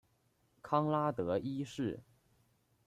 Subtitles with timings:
[0.63, 1.99] 康拉德一世。